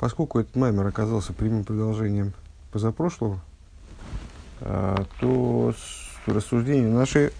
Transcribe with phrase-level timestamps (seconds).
[0.00, 2.32] Поскольку этот маймер оказался прямым продолжением
[2.72, 3.38] позапрошлого,
[4.62, 5.74] а, то
[6.24, 7.32] рассуждения наши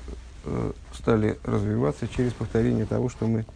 [0.45, 3.47] э, стали развиваться через повторение того, что мы,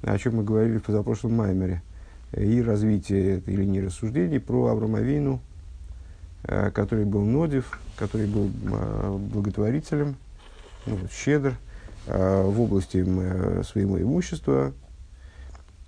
[0.00, 1.82] о чем мы говорили в позапрошлом маймере,
[2.34, 5.42] и развитие этой линии рассуждений про Аврамовину,
[6.44, 10.16] э, который был нодив, который был а, благотворителем,
[10.86, 11.56] ну, щедр
[12.06, 13.04] а, в области
[13.64, 14.72] своего имущества,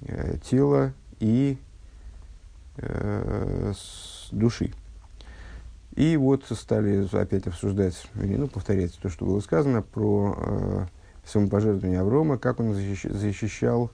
[0.03, 1.57] э, тела и
[2.79, 3.73] э,
[4.33, 4.73] души.
[5.95, 10.87] И вот стали опять обсуждать, ну, повторять то, что было сказано про э,
[11.25, 13.91] самопожертвование Аврома, как он защищ, защищал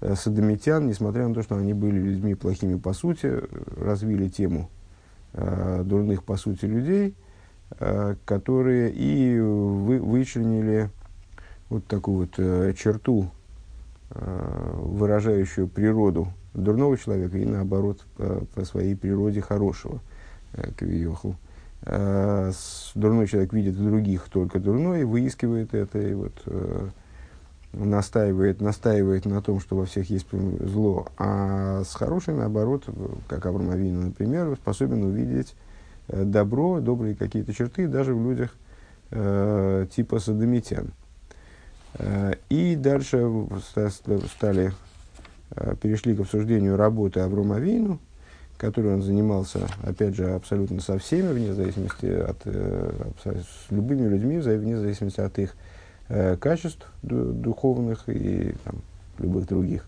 [0.00, 3.40] э, садомитян, несмотря на то, что они были людьми плохими по сути,
[3.76, 4.68] развили тему
[5.32, 7.14] э, дурных по сути людей,
[7.80, 10.90] э, которые и вы, вычленили
[11.70, 13.30] вот такую вот э, черту,
[14.10, 16.28] э, выражающую природу
[16.62, 20.00] дурного человека и наоборот по, по своей природе хорошего,
[20.54, 21.36] э, Кавиоху.
[21.82, 22.52] Э,
[22.94, 26.88] дурной человек видит в других только дурное, выискивает это и вот э,
[27.72, 32.84] настаивает, настаивает на том, что во всех есть зло, а с хорошим, наоборот,
[33.28, 35.54] как Авраам например, способен увидеть
[36.08, 38.54] э, добро, добрые какие-то черты даже в людях
[39.10, 40.92] э, типа садомитян.
[41.94, 43.30] Э, и дальше
[44.36, 44.72] стали
[45.80, 47.98] перешли к обсуждению работы Аврома Вину,
[48.58, 52.90] которой он занимался, опять же, абсолютно со всеми, вне зависимости от, э,
[53.24, 55.54] с любыми людьми, вне зависимости от их
[56.08, 58.76] э, качеств духовных и там,
[59.18, 59.86] любых других.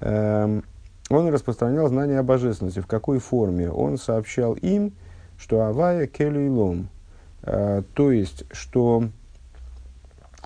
[0.00, 0.64] Эм,
[1.10, 2.80] он распространял знания о божественности.
[2.80, 3.70] В какой форме?
[3.70, 4.92] Он сообщал им,
[5.38, 6.86] что Авая Келю
[7.94, 9.08] то есть, что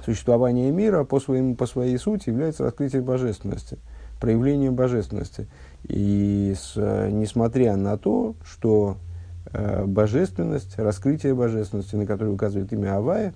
[0.05, 3.78] существование мира по, своему, по своей сути является раскрытием божественности–
[4.22, 5.48] проявлением божественности.
[5.88, 8.98] И с, несмотря на то, что
[9.52, 13.34] э, божественность, раскрытие божественности, на которое указывает имя Авая,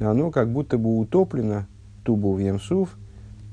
[0.00, 1.66] оно как будто бы утоплено
[2.04, 2.96] тубу в Ямсуф,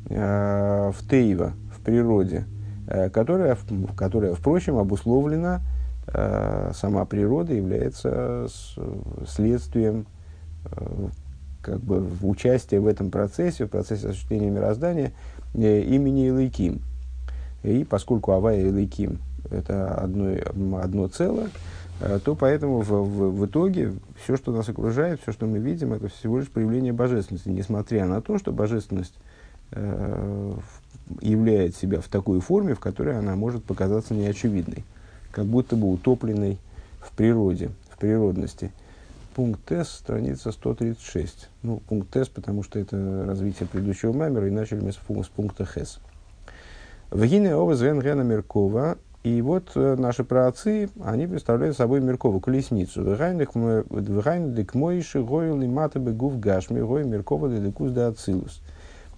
[0.09, 2.45] э, в Тейва, в природе,
[2.87, 3.57] э, которая,
[3.95, 5.61] которая, впрочем, обусловлена,
[6.05, 8.77] э, сама природа является с,
[9.27, 10.05] следствием
[10.65, 11.07] э,
[11.63, 16.81] как бы, участия в этом процессе, в процессе осуществления мироздания– Э, имени Илайким.
[17.63, 19.19] И поскольку Авая и Илайким–
[19.51, 20.35] это одно,
[20.81, 21.49] одно целое,
[21.99, 25.93] э, то поэтому в, в, в итоге все, что нас окружает, все, что мы видим,
[25.93, 29.15] это всего лишь проявление божественности, несмотря на то, что божественность
[29.71, 30.53] э,
[31.21, 34.85] являет себя в такой форме, в которой она может показаться неочевидной,
[35.31, 36.57] как будто бы утопленной
[36.99, 38.71] в природе, в природности–
[39.37, 41.49] пункт С, страница 136.
[41.61, 45.63] Ну, пункт С, потому что это развитие предыдущего маймера, и начали мы с, с пункта
[45.63, 45.99] Хес.
[47.11, 53.03] Вгине овезвен гена Меркова, и вот э, наши праотцы, они представляют собой Меркову, колесницу.
[53.03, 58.63] Вгайн дек моиши гойл и матабе гув гашми, гой Меркова дедекус да ацилус.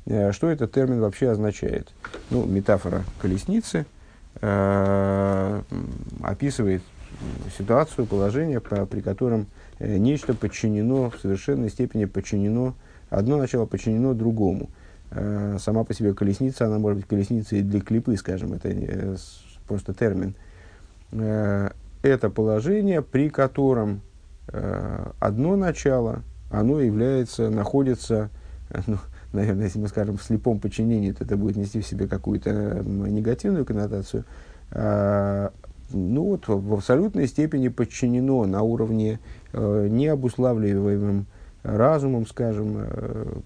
[0.06, 1.94] Э, что этот термин вообще означает?
[2.30, 3.86] Ну, метафора колесницы
[4.42, 5.62] э,
[6.22, 6.82] описывает
[7.58, 9.48] ситуацию, положение, по, при котором
[9.80, 12.76] нечто подчинено, в совершенной степени подчинено,
[13.10, 14.70] одно начало подчинено другому.
[15.12, 19.16] Э, сама по себе колесница, она может быть колесницей для клипы, скажем, это э,
[19.68, 20.36] просто термин.
[21.12, 24.02] Это положение, при котором
[24.48, 28.30] одно начало, оно является, находится,
[28.88, 28.98] ну,
[29.34, 33.66] наверное, если мы скажем в слепом подчинении, то это будет нести в себе какую-то негативную
[33.66, 34.26] коннотацию,
[34.72, 35.52] а,
[35.92, 39.20] ну вот в абсолютной степени подчинено на уровне
[39.54, 41.26] э, необуславливаемым
[41.64, 43.40] разумом, скажем, э,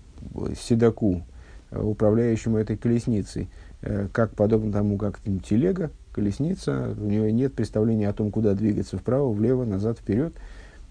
[0.60, 1.24] седаку,
[1.72, 3.50] управляющему этой колесницей,
[3.82, 8.98] э, как подобно тому, как телега, колесница, у нее нет представления о том, куда двигаться,
[8.98, 10.34] вправо, влево, назад, вперед.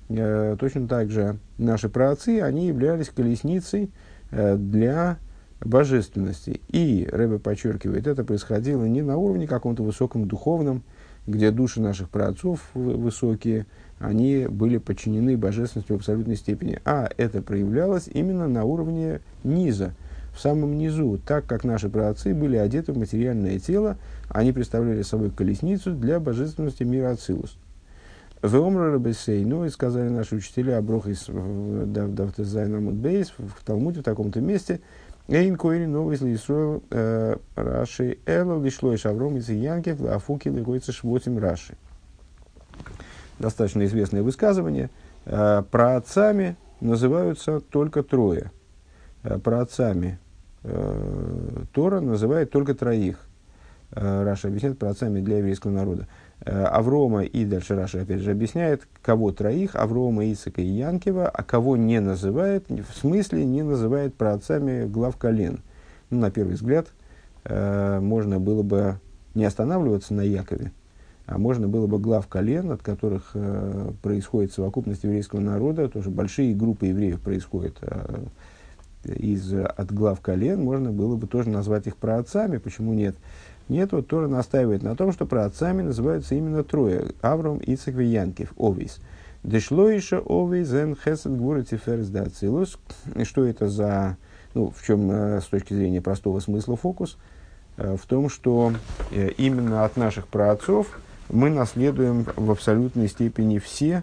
[0.08, 3.90] Э, точно так же наши праотцы, они являлись колесницей
[4.30, 5.18] э, для
[5.60, 6.60] божественности.
[6.68, 10.82] И Рэбе подчеркивает, это происходило не на уровне каком-то высоком духовном,
[11.26, 13.66] где души наших праотцов высокие,
[13.98, 16.80] они были подчинены божественности в абсолютной степени.
[16.84, 19.94] А это проявлялось именно на уровне низа,
[20.34, 23.98] в самом низу, так как наши праотцы были одеты в материальное тело,
[24.28, 27.56] они представляли собой колесницу для божественности мира Ацилус.
[28.40, 34.80] В Омра ну и сказали наши учителя Аброхис Давтезайнамут Бейс в Талмуде в таком-то месте–
[35.28, 36.18] Эйн коэли новый
[36.90, 41.76] э, Раши Эло лишло и шавром из Янкев Афуки лигойца швотим Раши.
[43.38, 44.90] Достаточно известное высказывание.
[45.24, 48.50] Э, про отцами называются только трое.
[49.22, 50.18] Э, про отцами
[51.72, 53.18] Тора называет только троих.
[53.90, 56.06] Раши объясняет праотцами для еврейского народа.
[56.44, 61.76] Аврома и дальше Раши опять же объясняет, кого троих, Аврома, Исака и Янкива, а кого
[61.76, 65.60] не называет, в смысле не называет праотцами глав колен.
[66.10, 66.88] Ну, на первый взгляд,
[67.48, 68.96] можно было бы
[69.34, 70.72] не останавливаться на Якове,
[71.26, 76.54] а можно было бы глав колен, от которых э, происходит совокупность еврейского народа, тоже большие
[76.54, 78.24] группы евреев происходят э,
[79.04, 83.16] из, от глав колен, можно было бы тоже назвать их праотцами, почему нет?
[83.72, 88.52] Нет, вот Тора настаивает на том, что праотцами называются именно трое, Авром, Ицек и Янкив,
[88.58, 89.00] Овис.
[89.42, 92.78] Дешло еще Овис, Зен, Хесед, Гвура, Тиферс, Дацилус.
[93.22, 94.18] Что это за,
[94.52, 97.16] ну, в чем э, с точки зрения простого смысла фокус?
[97.78, 98.74] Э, в том, что
[99.10, 104.02] э, именно от наших праотцов– мы наследуем в абсолютной степени все,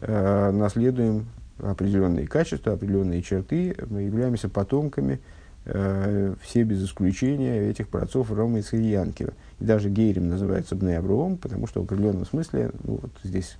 [0.00, 1.26] наследуем
[1.62, 5.20] определенные качества, определенные черты, мы являемся потомками
[5.64, 9.32] все без исключения этих праотцов Рома и Янкива.
[9.60, 13.56] И даже Гейрим называется Бней Авроом, потому что в определенном смысле, ну вот здесь,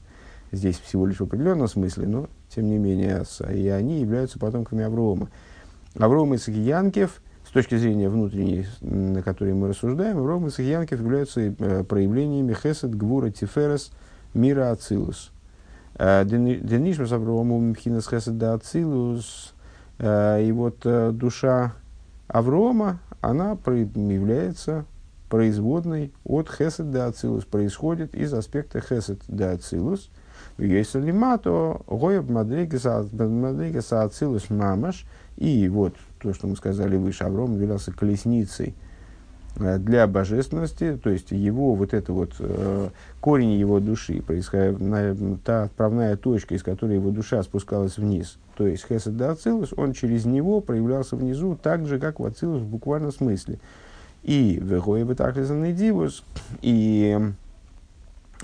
[0.53, 5.31] здесь всего лишь в определенном смысле, но тем не менее и они являются потомками Аврома.
[5.97, 7.23] Авроом и Янкив–
[7.55, 13.31] точки зрения внутренней, на которой мы рассуждаем, Ром и Сахьянкев являются э, проявлениями Хесед, Гвура,
[13.31, 13.93] Тиферес,
[14.35, 15.31] мира Ацилус.
[15.95, 19.55] Э, Денишмас Аврому Мхинас Хесед Ацилус.
[19.99, 20.81] Э, и вот
[21.17, 21.75] душа
[22.35, 24.87] Аврома, она является
[25.31, 30.11] производной от Хесед да Ацилус, происходит из аспекта Хесед да Ацилус.
[30.59, 35.07] Если лимато, гояб мадригаса Ацилус мамаш.
[35.37, 38.75] И вот то, что мы сказали выше, Авром являлся колесницей
[39.57, 42.89] для божественности, то есть его вот это вот э,
[43.21, 44.23] корень его души,
[45.45, 49.93] та отправная точка, из которой его душа спускалась вниз, то есть Хесед да Ацилус, он
[49.93, 53.59] через него проявлялся внизу так же, как в Ацилус в буквальном смысле.
[54.23, 56.25] И Вегоя Бетахлизанный Дивус,
[56.63, 57.19] и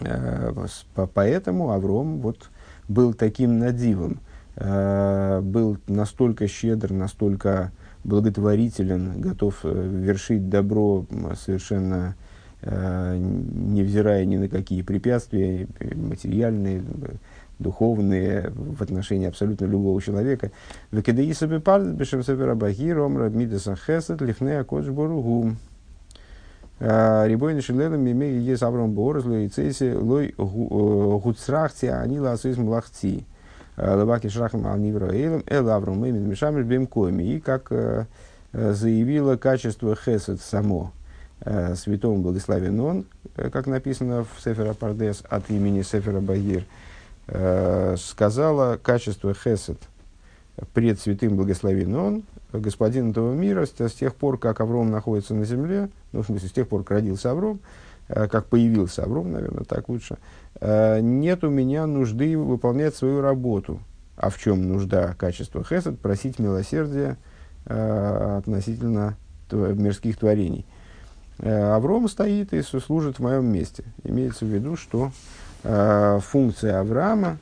[0.01, 0.53] э,
[1.15, 2.51] поэтому Авром вот
[2.89, 4.21] был таким надивом,
[4.63, 7.73] Э, был настолько щедр, настолько
[8.05, 12.15] благотворителен, готов э, вершить добро совершенно
[12.63, 16.83] э, невзирая ни на какие препятствия, материальные,
[17.59, 20.51] духовные, в отношении абсолютно любого человека.
[20.91, 25.57] Векедеи себе палец бешем севера бахир, омра мидеса хесет, лифнея кодж боругу.
[26.79, 33.27] Рибойны шелелем имея ес авром борос, лой цейси, лой гуцрахти, они ласуис млахти.
[33.81, 37.23] Леваки Шрахам Алнивра Эйлем, Эл Авром Мэмин Мишамиш Бемкоми.
[37.23, 38.07] И как э,
[38.53, 40.93] э, заявило качество Хесед само,
[41.41, 46.65] э, святому благословен он, как написано в Сефера Пардес от имени Сефера Багир,
[47.97, 49.79] сказала качество Хесед
[50.75, 52.23] пред святым благословен он,
[52.53, 56.49] господин этого мира, с, с тех пор, как Авром находится на земле, ну, в смысле,
[56.49, 57.61] с тех пор, как родился Авром,
[58.13, 60.19] как появился Авром, наверное, так лучше,
[60.61, 63.81] Э, нет у меня нужды выполнять свою работу.
[64.17, 65.99] А в чем нужда качества хесед?
[65.99, 67.17] Просить милосердия
[67.67, 69.17] э, относительно
[69.51, 70.67] мирских творений.
[71.39, 73.85] Э, Авром стоит и служит в моем месте.
[74.05, 75.13] Имеется в виду, что
[75.65, 77.39] э, функция Авраама,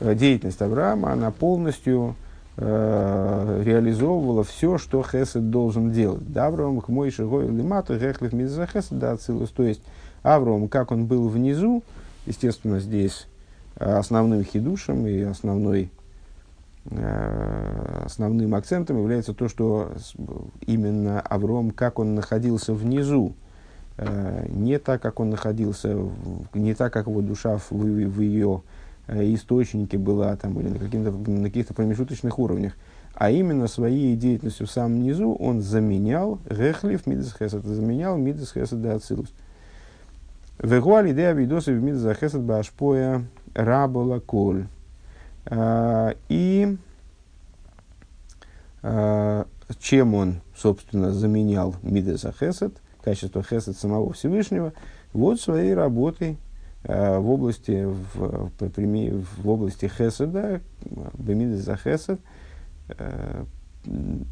[0.00, 2.16] э, деятельность Авраама, она полностью
[2.56, 6.32] э, реализовывала все, что Хесед должен делать.
[6.32, 9.82] Да, Авраам к мой шигой лимату гехлив миза Хесед, да, То есть
[10.22, 11.82] Авраам, как он был внизу,
[12.26, 13.26] Естественно, здесь
[13.76, 15.90] э, основным хидушем и основной,
[16.86, 19.92] э, основным акцентом является то, что
[20.66, 23.32] именно Авром, как он находился внизу,
[23.98, 25.98] э, не так, как он находился,
[26.54, 28.62] не так, как его душа в, в ее
[29.08, 32.74] источнике была там, или на, на каких-то промежуточных уровнях,
[33.14, 38.84] а именно своей деятельностью в самом низу он заменял Рехлив Мидес Хесед, заменял Мидес Хесед
[38.86, 39.28] Ацилус.
[40.58, 44.66] Вегуали идея видосы в мид захесет башпоя рабола коль.
[45.46, 46.76] А, и
[48.82, 49.46] а,
[49.78, 54.72] чем он, собственно, заменял мидеса хесед, качество хесед самого Всевышнего,
[55.12, 56.38] вот своей работой
[56.84, 60.60] а, в области, в, в, в области хеседа,
[61.14, 62.20] бемидеса хесед,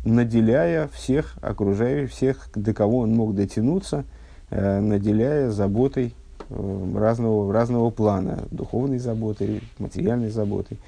[0.04, 4.04] наделяя всех окружающих, всех, до кого он мог дотянуться,
[4.50, 6.14] наделяя заботой
[6.50, 10.78] Э, разного, разного плана, духовной заботой, материальной заботой.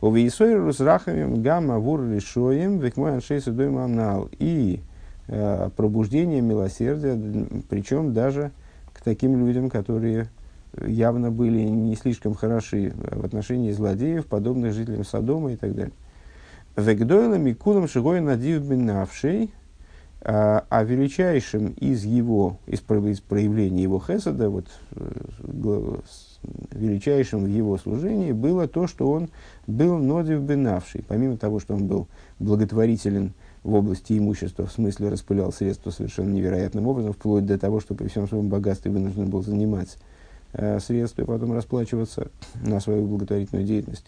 [0.00, 4.28] Овейсойрус рахамим гамма вур решоем векмой аншейсу анал.
[4.40, 4.80] И
[5.28, 7.16] э, пробуждение милосердия,
[7.68, 8.50] причем даже
[8.92, 10.28] к таким людям, которые
[10.84, 15.92] явно были не слишком хороши в отношении злодеев, подобных жителям Содома и так далее.
[16.76, 19.52] Вегдойла микулам шигой надив бенавший.
[20.24, 25.96] А, а величайшим из его, из, проявлений его хесада, вот, э,
[26.70, 29.30] величайшим в его служении было то, что он
[29.66, 31.04] был нодив бенавший.
[31.08, 32.06] Помимо того, что он был
[32.38, 33.32] благотворителен
[33.64, 38.06] в области имущества, в смысле распылял средства совершенно невероятным образом, вплоть до того, что при
[38.06, 39.98] всем своем богатстве вынужден был занимать
[40.52, 42.28] э, средства и потом расплачиваться
[42.62, 44.06] на свою благотворительную деятельность.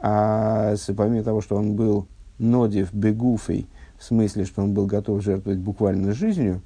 [0.00, 2.08] А помимо того, что он был
[2.40, 3.68] нодив бегуфей,
[4.02, 6.60] в смысле, что он был готов жертвовать буквально жизнью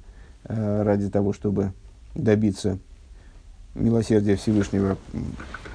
[0.45, 1.71] э, ради того, чтобы
[2.15, 2.79] добиться
[3.75, 4.97] милосердия Всевышнего,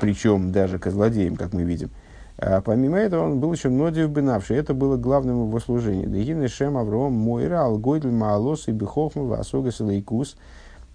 [0.01, 1.91] причем даже к злодеям, как мы видим.
[2.37, 4.57] А помимо этого, он был еще Нодиев Бенавший.
[4.57, 6.13] Это было главным его служением.
[6.13, 10.37] Дегины Шем Авром Мойра Алгойдль Маалос и Бехохма Васога Салайкус.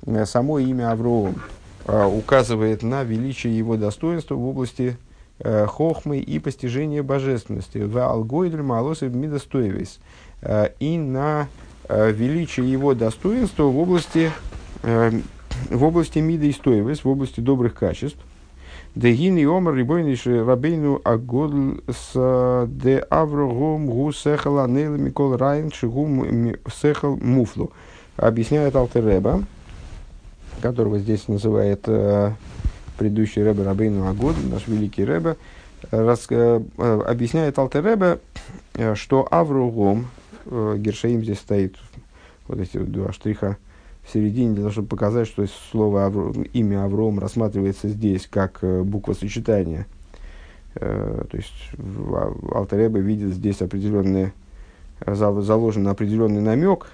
[0.05, 1.35] Э, само имя Авром
[1.85, 4.97] э, указывает на величие его достоинства в области
[5.39, 7.77] хохмы и постижения божественности.
[7.77, 9.99] В Алгойдль Маалос и Мидостоевис.
[10.79, 11.47] И на
[11.89, 14.31] величие его достоинства в области
[14.83, 18.19] в области мида и стоевес, в области добрых качеств.
[18.95, 26.07] Дегин и омар рибойниш рабейну агодл с де аврогом гу сехал анейла микол райн шигу
[26.81, 27.71] сехал муфлу.
[28.15, 29.43] Объясняет Алтереба,
[30.61, 32.31] которого здесь называет э,
[32.97, 35.37] предыдущий Рэбе Рабейну Агод, наш великий Рэбе,
[35.91, 36.61] э,
[37.05, 38.19] объясняет Алтереба,
[38.73, 40.07] э, что Авругом,
[40.49, 41.75] э, Гершаим здесь стоит,
[42.47, 43.57] вот эти два штриха,
[44.03, 48.83] в середине, для того, чтобы показать, что слово Авро, имя Авром рассматривается здесь как э,
[48.83, 49.85] буква сочетания.
[50.75, 51.71] Э, то есть
[52.53, 54.31] Алтареба видит здесь определенный,
[55.05, 56.87] заложен определенный намек,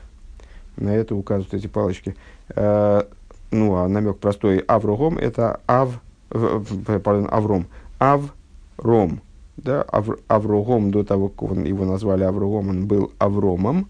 [0.75, 2.15] на это указывают эти палочки.
[2.55, 4.57] Ну, а намек простой.
[4.57, 7.67] Аврогом– это Ав, пардон, Авром.
[7.99, 9.21] Авром.
[9.57, 13.87] Да, Ав, Аврогом, до того, как он, его назвали Аврогом, он был Авромом.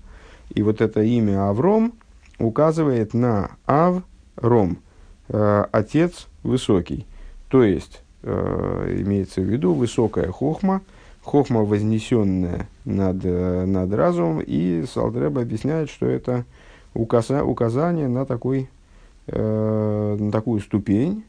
[0.50, 1.94] И вот это имя Авром–
[2.40, 4.78] указывает на Авром,
[5.30, 7.06] э, отец высокий.
[7.50, 10.82] То есть, э, имеется в виду высокая хохма,
[11.24, 16.46] хохма, вознесенная над, э, над разумом, и Салдреба объясняет, что это
[16.94, 18.70] указа, указание на, такой,
[19.28, 21.24] э, на такую ступень,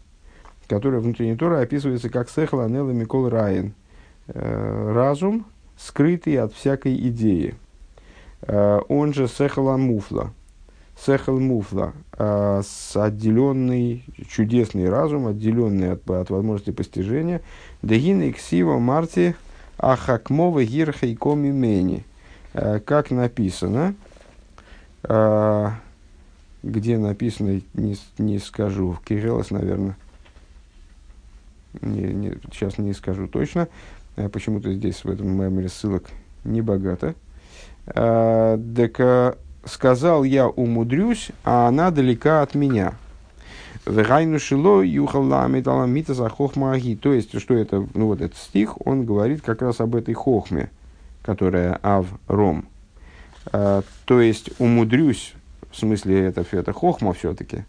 [0.66, 3.74] которая внутренней Тора описывается как сехла анела микол раин,
[4.26, 7.54] разум, скрытый от всякой идеи.
[8.42, 10.32] Э, он же сехала муфла,
[10.96, 17.42] Сехел Муфла, а, с отделенный, чудесный разум, отделенный от, от возможности постижения.
[17.82, 19.34] Дегин Иксива Марти
[19.76, 22.04] Ахакмова Гирха и Коми Мени.
[22.52, 23.96] Как написано,
[25.02, 29.96] где написано, не, не скажу, в Кириллос, наверное,
[31.82, 33.66] не, не, сейчас не скажу точно,
[34.16, 36.04] почему-то здесь в этом меморе ссылок
[36.44, 37.14] не богато.
[37.86, 42.94] Так сказал я умудрюсь, а она далека от меня.
[43.86, 46.96] Вегайну шило юхала металамита за хохмаги.
[46.96, 50.70] То есть, что это, ну вот этот стих, он говорит как раз об этой хохме,
[51.22, 52.66] которая ав ром.
[53.52, 55.34] А, то есть, умудрюсь,
[55.70, 57.64] в смысле, это, это хохма все-таки,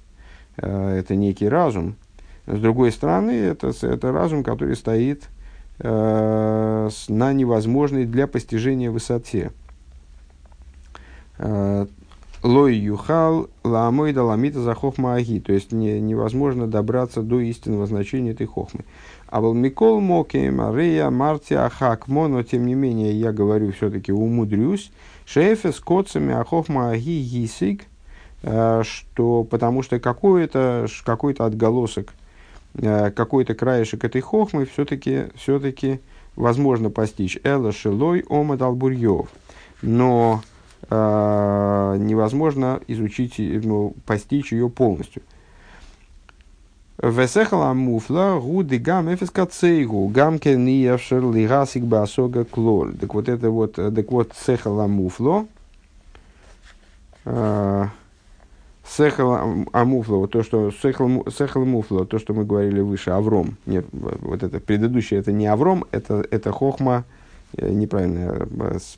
[0.58, 1.96] а, это некий разум.
[2.48, 5.35] С другой стороны, это, это разум, который стоит а,
[5.79, 9.51] на невозможной для постижения высоте.
[11.38, 11.86] Э,
[12.44, 15.39] лой юхал ламой ламита за хохма аги.
[15.39, 18.82] То есть не, невозможно добраться до истинного значения этой хохмы.
[19.27, 24.91] А Микол Моки, Мария, Мартия, Хакмо, но тем не менее я говорю все-таки умудрюсь.
[25.25, 27.86] Шефе с коцами Ахохма Аги Гисик,
[28.44, 32.25] э, что потому что какой-то какой отголосок, э,
[32.82, 36.00] какой-то краешек этой хохмы все-таки все-таки
[36.36, 37.39] возможно постичь.
[37.44, 39.27] Эла Шилой Ома Далбурьев.
[39.82, 40.41] Но
[40.89, 45.22] э, невозможно изучить, ну, постичь ее полностью.
[47.01, 52.96] Весехала муфла гуды гам эфиска цейгу гамке ниявшер лигасик басога клоль.
[52.96, 55.46] Так вот это вот, так вот сехала муфло,
[57.25, 57.86] э,
[58.88, 63.58] Сехал Амуфло, вот то, что Сехал, Сехал Муфло, то, что мы говорили выше, Авром.
[63.65, 67.04] Нет, вот это предыдущее, это не Авром, это, это Хохма
[67.58, 68.48] неправильно,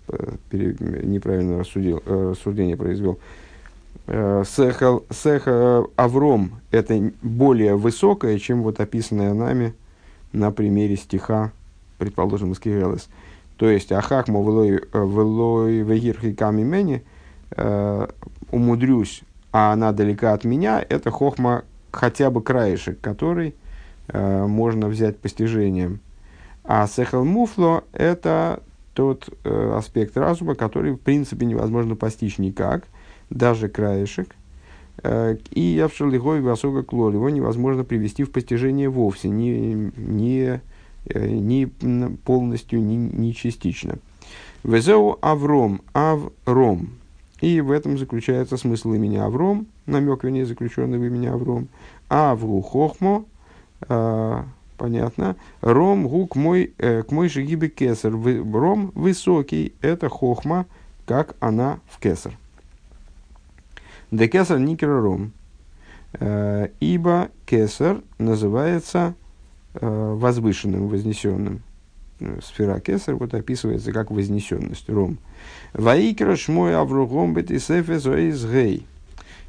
[0.10, 3.20] э, неправильно рассудил, э, рассуждение произвел.
[4.08, 9.74] Э, сехал, сеха Авром– это более высокое, чем вот описанное нами
[10.34, 11.51] на примере стиха,
[11.98, 13.08] предположим, из Кирелес.
[13.58, 17.03] То есть, Ахахмо велой вегирхи камимени
[18.51, 19.24] умудрюсь,
[19.57, 23.55] а она далека от меня, это хохма хотя бы краешек, который
[24.13, 25.99] можно взять постижением–
[26.67, 28.61] а сехел муфло– это
[28.93, 32.87] тот э, аспект разума, который, в принципе, невозможно постичь никак.
[33.29, 34.35] даже краешек.
[35.01, 40.59] Э, и я в шарлихой высоко клор, его невозможно привести в постижение вовсе, не, не,
[41.05, 41.67] э, не
[42.25, 43.95] полностью, не, не частично.
[44.65, 46.89] Везеу Авром, Авром.
[47.41, 51.67] И в этом заключается смысл имени Авром, намек, вернее, заключенный в имени Авром.
[52.10, 53.25] Авру Хохмо,
[53.88, 54.44] э,
[54.77, 55.36] понятно.
[55.62, 58.13] Ром гук мой, э, к мой шигибе кесар.
[58.13, 60.65] Ром высокий, это хохма,
[61.06, 62.38] как она в кесар.
[64.12, 65.32] Де кесар никера ром.
[66.13, 69.15] Э, ибо кесар называется
[69.74, 71.62] э, возвышенным, вознесенным.
[72.43, 75.17] Сфера кесар вот описывается как вознесенность, ром.
[75.74, 78.88] Ваикра шмой аврогом бетисефес из гей.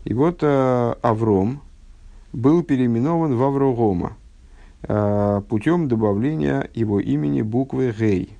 [0.05, 1.61] И вот э, Авром
[2.33, 4.17] был переименован в Аврогома
[4.83, 8.31] э, путем добавления его имени буквы Гей.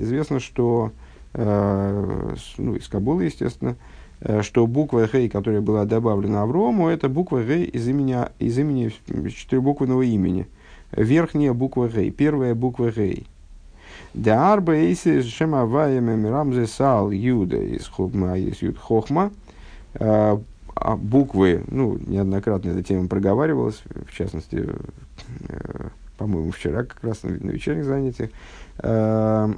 [0.00, 0.92] Известно, что
[1.34, 3.74] э, ну, из Кабулы, естественно, э,
[4.42, 8.92] что буква Гей, которая была добавлена Аврому, это буква Гей из имени, из имени
[9.28, 10.46] четырехбуквенного имени.
[10.92, 13.26] Верхняя буква Гей, первая буква Гей.
[14.14, 19.32] Да арба эйси шемавая мемирамзе сал юда из хохма, из юд хохма.
[19.94, 20.38] Э,
[20.74, 24.68] а буквы, ну, неоднократно эта тема проговаривалась, в частности,
[25.48, 28.30] э, по-моему, вчера как раз на, вечерних занятиях,
[28.78, 29.52] э,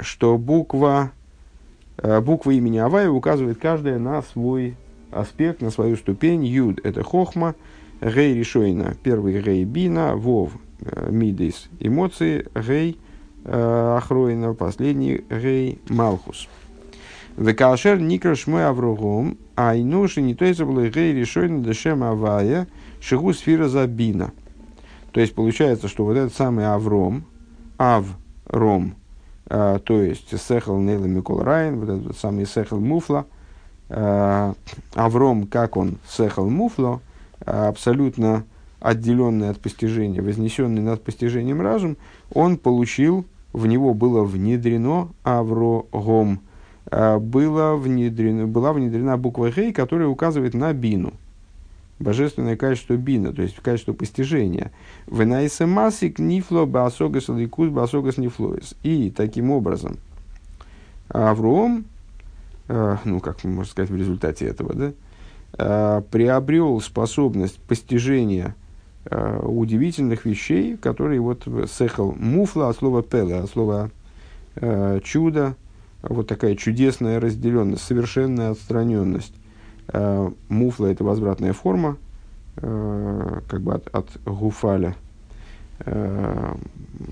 [0.00, 1.17] что буква, э,
[2.02, 4.76] буква имени Авая указывает каждая на свой
[5.10, 6.44] аспект, на свою ступень.
[6.44, 7.54] Юд– это хохма,
[8.00, 12.98] гей решойна, первый гей бина, вов э, мидейс– эмоции, гей
[13.44, 16.48] э, ахроина, последний гей малхус.
[17.36, 22.66] Векалшер никрош мой аврогом, а инуши не то есть было гей решойна дешем авая,
[23.00, 24.32] шигу сфера забина.
[25.12, 27.24] То есть получается, что вот этот самый Авром,
[27.78, 29.07] Авром, э,
[29.48, 33.26] то есть Сехал Нейла Микол Райан, вот этот самый Сехал Муфла,
[33.88, 34.52] э,
[34.94, 37.00] Авром, как он Сехал Муфло,
[37.44, 38.44] абсолютно
[38.80, 41.96] отделенный от постижения, вознесенный над постижением разум,
[42.32, 46.40] он получил, в него было внедрено Аврогом,
[46.90, 51.14] было внедрено, была внедрена буква Хей, которая указывает на бину–
[51.98, 54.72] божественное качество бина, то есть качество постижения.
[55.06, 58.74] Венайса масик нифло басогас ликус басогас нифлоис.
[58.82, 59.98] И таким образом
[61.08, 61.84] Авром,
[62.68, 64.92] э, ну как можно сказать в результате этого, да,
[65.58, 68.54] э, приобрел способность постижения
[69.06, 73.90] э, удивительных вещей, которые вот сехал муфла от слова пеле, от слова
[75.04, 75.54] чудо,
[76.02, 79.37] вот такая чудесная разделенность, совершенная отстраненность
[80.48, 81.96] муфла– это возвратная форма,
[82.56, 84.94] э, как бы от, от гуфаля.
[85.80, 86.54] Э,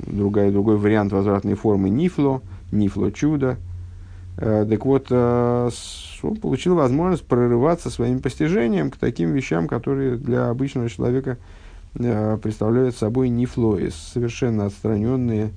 [0.07, 3.57] другая, другой вариант возвратной формы– нифло, нифло– чудо.
[4.37, 11.39] Так вот, он получил возможность прорываться своим постижением к таким вещам, которые для обычного человека
[11.95, 15.53] представляют собой нифлоис, совершенно отстраненные,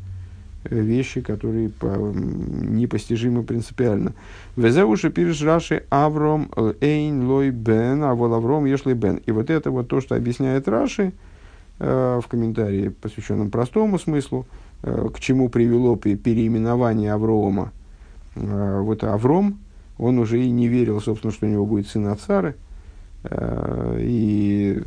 [0.64, 4.14] вещи, которые по, непостижимы принципиально.
[4.56, 9.22] Везеуши пирш Раши Авром Эйн Лой Бен, а вол Авром Ешли Бен.
[9.26, 11.14] И вот это вот то, что объясняет Раши
[11.80, 14.46] э, в комментарии, посвященном простому смыслу,
[14.84, 17.72] э, к чему привело переименование Аврома.
[18.36, 19.60] Э, вот Авром,
[19.98, 22.56] он уже и не верил, собственно, что у него будет сын от Сары,
[23.24, 24.84] э, и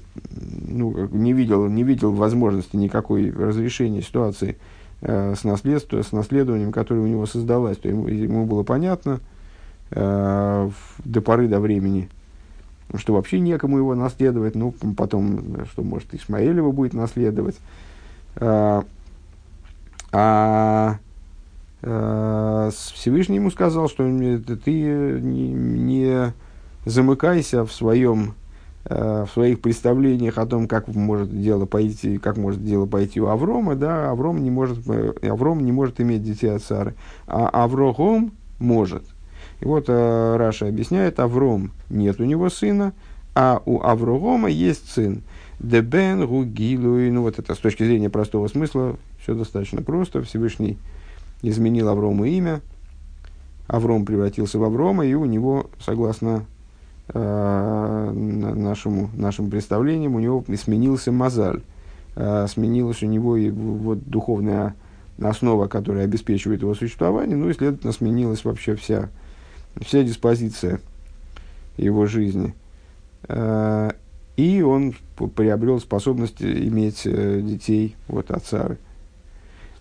[0.68, 4.71] ну, не, видел, не видел возможности никакой разрешения ситуации Э,
[5.02, 7.76] с, наследство, с наследованием, которое у него создалось.
[7.78, 9.20] То ему, ему было понятно
[9.90, 10.70] э,
[11.04, 12.08] до поры до времени,
[12.94, 14.54] что вообще некому его наследовать.
[14.54, 17.56] Ну, потом, что, может, Исмаэль его будет наследовать.
[18.36, 18.82] Э,
[20.12, 20.98] а
[21.82, 24.70] э, Всевышний ему сказал, что ты
[25.20, 26.32] не, не
[26.84, 28.41] замыкайся в своем Э,
[28.84, 33.76] в своих представлениях о том, как может дело пойти, как может дело пойти у Аврома,
[33.76, 36.94] да, Авром не может, э, Авром не может иметь детей от Сары,
[37.26, 39.04] а Аврогом может.
[39.60, 42.92] И вот э, Раша объясняет, Авром нет у него сына,
[43.34, 45.22] а у Аврогома есть сын.
[45.60, 50.22] Дебен Гугилуй, ну вот это с точки зрения простого смысла, все достаточно просто.
[50.22, 50.76] Всевышний
[51.40, 52.60] изменил Аврому имя,
[53.68, 56.61] Авром превратился в Аврома, и у него, согласно Э,
[57.08, 61.62] нашему, нашим представлениям, у него сменился мозаль.
[62.14, 64.74] Э, сменилась у него и вот духовная
[65.18, 69.08] основа, которая обеспечивает его существование, ну и, следовательно, сменилась вообще вся,
[69.80, 70.80] вся диспозиция
[71.78, 72.54] его жизни.
[73.28, 73.92] Э,
[74.36, 74.94] и он
[75.36, 78.78] приобрел способность иметь детей вот, от Сары.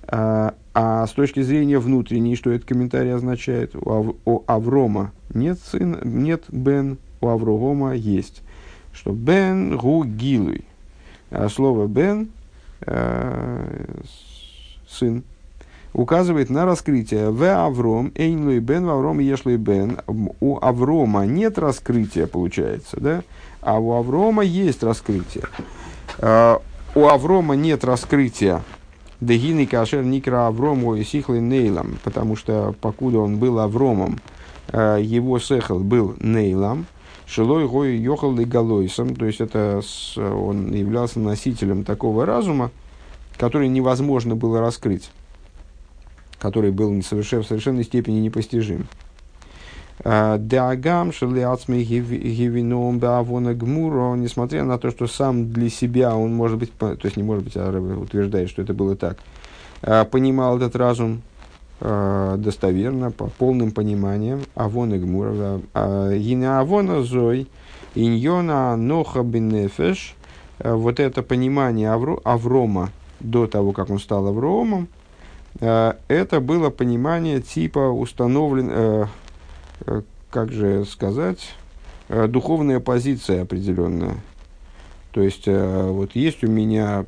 [0.07, 3.75] А с точки зрения внутренней, что этот комментарий означает?
[3.75, 8.41] У, у Аврома нет сына, нет Бен, у Аврогома есть.
[8.93, 10.65] Что Бен гу гилуй.
[11.29, 12.29] А слово Бен
[12.81, 13.86] э,
[14.88, 15.23] сын
[15.93, 17.31] указывает на раскрытие.
[17.31, 19.99] В Авром, Эйнлуй Бен, в Авром Ешлуй Бен.
[20.39, 23.23] У Аврома нет раскрытия, получается, да?
[23.62, 25.45] А у Аврома есть раскрытие.
[26.17, 26.57] Э,
[26.95, 28.62] у Аврома нет раскрытия
[29.21, 34.19] Дегины кашер никра Аврому и сихлы нейлом, потому что покуда он был Авромом,
[34.73, 36.88] э, его сехал был нейлом,
[37.31, 42.71] шилой гой йохал и галойсом, то есть это с, он являлся носителем такого разума,
[43.37, 45.09] который невозможно было раскрыть,
[46.39, 48.87] который был в совершенной степени непостижим.
[50.03, 56.75] Деагам шелиацми гивином баавона гмуро, несмотря на то, что сам для себя он может быть,
[56.77, 59.19] то есть не может быть, а утверждает, что это было так,
[59.83, 61.21] а, понимал этот разум
[61.81, 65.59] а, достоверно, по полным пониманием, авона гмура,
[66.15, 67.47] гина авона зой,
[67.95, 70.15] иньона ноха бенефеш,
[70.63, 74.87] вот это понимание Аврома до того, как он стал Авромом,
[75.59, 79.07] это было понимание типа установлен,
[79.85, 81.49] Э, как же сказать,
[82.09, 84.15] э, духовная позиция определенная.
[85.11, 87.05] То есть, э, вот есть у меня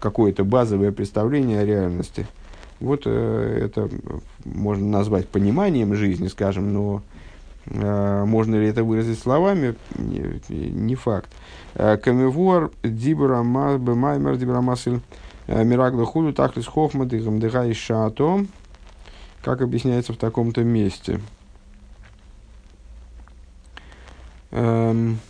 [0.00, 2.26] какое-то базовое представление о реальности.
[2.80, 3.88] Вот это
[4.44, 7.02] можно назвать пониманием жизни, скажем, но
[7.66, 11.30] можно ли это выразить словами, не, не факт.
[11.74, 15.00] Камевуар дибра маймер дибра масыль
[15.46, 18.46] мирагла худу таклис хохма дыхам дыхай шато,
[19.42, 21.20] как объясняется в таком-то месте–
[24.52, 25.20] Эм,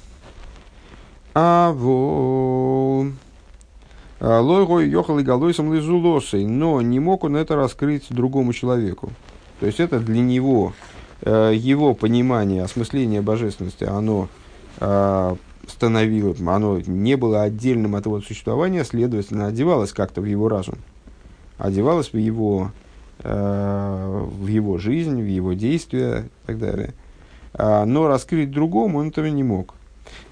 [1.34, 3.06] а во
[4.20, 9.10] Лойгой ехал и галойсом лизулосой, но не мог он это раскрыть другому человеку.
[9.60, 10.74] То есть это для него,
[11.22, 14.28] э, его понимание, осмысление божественности, оно
[14.78, 20.76] э, становилось, оно не было отдельным от его существования, следовательно, одевалось как-то в его разум,
[21.58, 22.72] одевалось в его,
[23.20, 26.94] э, в его жизнь, в его действия и так далее.
[27.52, 29.74] А, но раскрыть другому он этого не мог.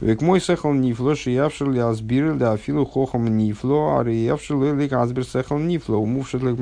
[0.01, 5.25] Век мой сехал нифло, шиявшил ли азбир, да афилу хохам нифло, а риявшил ли азбир
[5.25, 6.57] сехал нифло, умувшил ли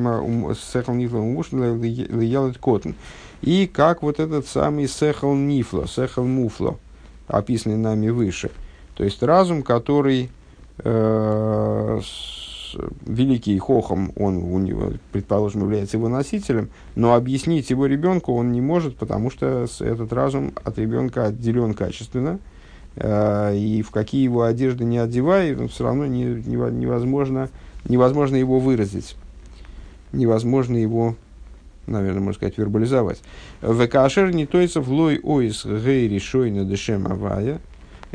[0.54, 2.92] сехал нифло, умувшил ли ялет котн.
[3.42, 6.78] И как вот этот самый сехал нифло, сехал муфло,
[7.28, 8.50] описанный нами выше.
[8.94, 10.30] То есть разум, который
[10.78, 12.00] э,
[13.04, 18.60] великий хохом, он у него, предположим, является его носителем, но объяснить его ребенку он не
[18.60, 22.38] может, потому что этот разум от ребенка отделен качественно,
[22.98, 27.50] и в какие его одежды не одевай, все равно не, не, невозможно,
[27.88, 29.16] невозможно его выразить,
[30.12, 31.14] невозможно его,
[31.86, 33.20] наверное, можно сказать, вербализовать.
[33.60, 37.60] Векашер не тоится в лой ойс гейри шойна дешем авая,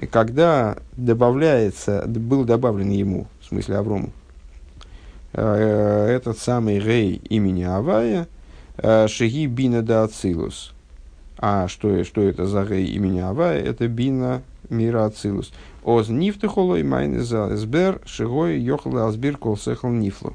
[0.10, 4.12] когда добавляется, был добавлен ему, в смысле Аврому,
[5.34, 8.28] Э, этот самый рей имени Авая,
[8.78, 10.74] э, Шиги Бина да Ацилус.
[11.38, 13.62] А что, что это за рей имени Авая?
[13.62, 15.52] Это Бина мира Ацилус.
[15.84, 20.34] Оз нифты холой майны за сбер шигой йохал азбир кол сехал нифлу.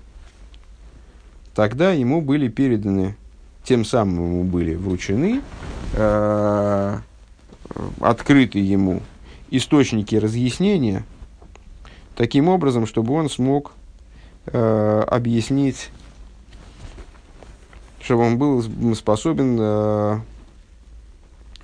[1.54, 3.16] Тогда ему были переданы,
[3.64, 5.40] тем самым ему были вручены,
[5.94, 6.98] э,
[8.00, 9.02] открыты ему
[9.50, 11.04] источники разъяснения,
[12.14, 13.72] таким образом, чтобы он смог
[14.46, 15.90] э, объяснить,
[18.00, 18.62] чтобы он был
[18.94, 20.20] способен э,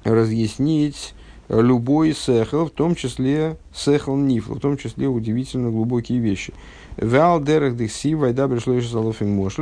[0.05, 1.15] разъяснить
[1.61, 6.55] любой сехл, в том числе сехл нифл, в том числе удивительно глубокие вещи.
[6.97, 8.75] Вал дерах дихси вайда пришло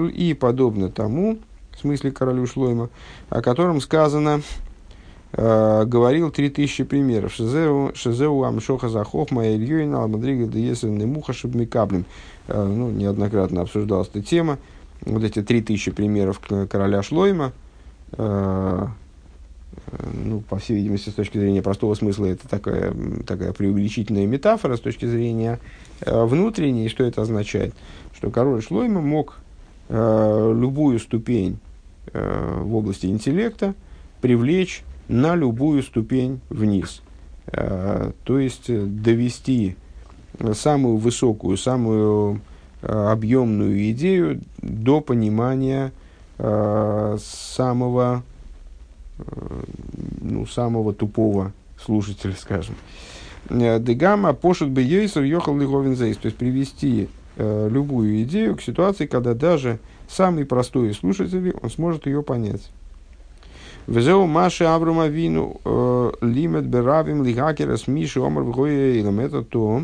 [0.08, 1.38] и подобно тому,
[1.72, 2.90] в смысле королю Шлойма,
[3.28, 4.42] о котором сказано,
[5.32, 7.32] э, говорил три тысячи примеров.
[7.32, 12.04] Шизеу амшоха захохма ильюина алмадрига деесен немуха шибмикаблем.
[12.48, 14.58] Э, ну, неоднократно обсуждалась эта тема.
[15.02, 17.52] Вот эти три тысячи примеров короля Шлойма,
[18.12, 18.86] э,
[20.12, 22.94] ну, по всей видимости, с точки зрения простого смысла, это такая,
[23.26, 25.58] такая преувеличительная метафора, с точки зрения
[26.00, 27.74] э, внутренней, что это означает?
[28.14, 29.38] Что король Шлойма мог
[29.88, 31.58] любую ступень
[32.12, 33.74] в области интеллекта
[34.20, 37.02] привлечь на любую ступень вниз.
[37.50, 39.74] То есть довести
[40.54, 42.40] самую высокую, самую
[42.82, 45.92] э, объемную идею до понимания
[46.38, 48.29] э, самого, э,
[50.20, 51.52] ну, самого тупого
[51.82, 52.74] слушателя, скажем.
[53.48, 59.34] Дегама пошут бы ейсер ехал лиговин то есть привести э, любую идею к ситуации, когда
[59.34, 59.78] даже
[60.08, 62.70] самый простой слушатель, он сможет ее понять.
[63.86, 69.82] Везеу Маши Аврума Вину э, Лимет Беравим Лигакера Смиши Омар Вгоя Это то,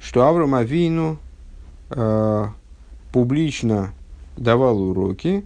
[0.00, 1.18] что Авраам Авину
[1.90, 2.46] э,
[3.12, 3.92] публично
[4.36, 5.44] давал уроки,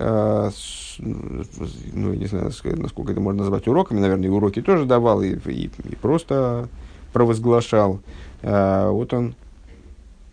[0.00, 5.34] э, с, ну, не знаю, насколько это можно назвать уроками, наверное, уроки тоже давал и,
[5.34, 6.68] и, и просто
[7.12, 8.00] провозглашал.
[8.42, 9.34] Э, вот он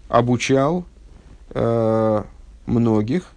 [0.09, 0.85] обучал
[1.51, 2.23] э,
[2.65, 3.33] многих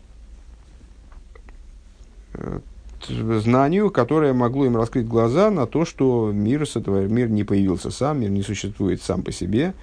[3.09, 7.91] знанию, которое могло им раскрыть глаза на то, что мир, с этого, мир не появился
[7.91, 9.75] сам, мир не существует сам по себе,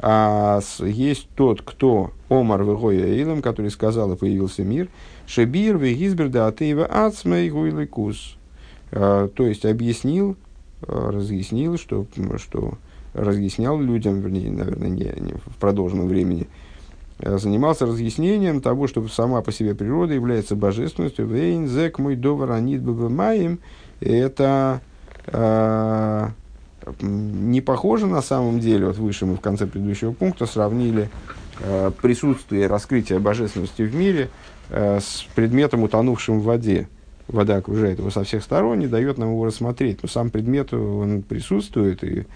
[0.00, 4.88] а есть тот, кто Омар Вегоя Эйлем, который сказал, и появился мир,
[5.26, 8.36] Шебир Вегизбер да Атеева Ацмей Гуйликус.
[8.92, 10.36] А, то есть объяснил,
[10.82, 12.74] а, разъяснил, что, что
[13.12, 16.48] разъяснял людям, вернее, наверное, не, не в продолженном времени,
[17.20, 21.26] а, занимался разъяснением того, что сама по себе природа является божественностью.
[21.26, 23.60] Вейн зек мой довар анит маем.
[24.00, 24.80] Это
[27.00, 31.10] не похоже на самом деле, вот выше мы в конце предыдущего пункта сравнили
[31.60, 34.30] э, присутствие раскрытия божественности в мире
[34.70, 36.88] э, с предметом, утонувшим в воде.
[37.28, 40.02] Вода окружает его со всех сторон и дает нам его рассмотреть.
[40.02, 42.26] Но сам предмет, он присутствует и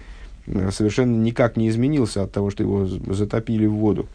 [0.47, 4.07] э, совершенно никак не изменился от того, что его затопили в воду.